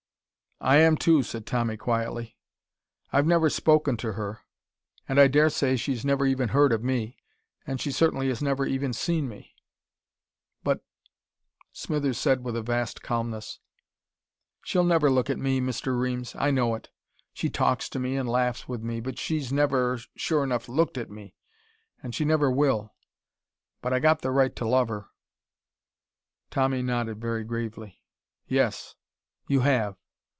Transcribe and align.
"I 0.63 0.75
am, 0.77 0.95
too," 0.95 1.23
said 1.23 1.47
Tommy 1.47 1.75
quietly. 1.75 2.37
"I've 3.11 3.25
never 3.25 3.49
spoken 3.49 3.97
to 3.97 4.13
her, 4.13 4.41
and 5.09 5.19
I 5.19 5.27
daresay 5.27 5.75
she's 5.75 6.05
never 6.05 6.23
even 6.27 6.49
heard 6.49 6.71
of 6.71 6.83
me, 6.83 7.17
and 7.65 7.81
she 7.81 7.91
certainly 7.91 8.27
has 8.27 8.43
never 8.43 8.69
seen 8.93 9.27
me, 9.27 9.55
but" 10.63 10.83
Smithers 11.83 12.19
said 12.19 12.43
with 12.43 12.55
a 12.55 12.61
vast 12.61 13.01
calmness: 13.01 13.59
"She'll 14.63 14.83
never 14.83 15.09
look 15.09 15.31
at 15.31 15.39
me, 15.39 15.59
Mr. 15.59 15.99
Reames. 15.99 16.35
I 16.35 16.51
know 16.51 16.75
it. 16.75 16.91
She 17.33 17.49
talks 17.49 17.89
to 17.89 17.97
me, 17.97 18.15
an' 18.15 18.27
laughs 18.27 18.67
with 18.67 18.83
me, 18.83 18.99
but 18.99 19.17
she's 19.17 19.51
never 19.51 19.97
sure 20.15 20.45
'nough 20.45 20.69
looked 20.69 20.95
at 20.99 21.09
me. 21.09 21.33
An' 22.03 22.11
she 22.11 22.23
never 22.23 22.51
will. 22.51 22.93
But 23.81 23.93
I 23.93 23.99
got 23.99 24.21
the 24.21 24.29
right 24.29 24.55
to 24.57 24.67
love 24.67 24.89
her." 24.89 25.07
Tommy 26.51 26.83
nodded 26.83 27.19
very 27.19 27.43
gravely. 27.43 28.03
"Yes. 28.47 28.93
You 29.47 29.61
have. 29.61 29.97